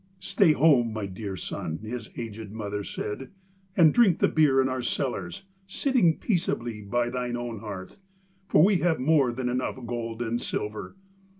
[0.19, 3.29] 'Stay at home, my dear son,' his aged mother said,
[3.77, 7.99] 'and drink the beer in our cellars, sitting peaceably by thine own hearth,
[8.47, 10.95] for we have more than enough gold and silver.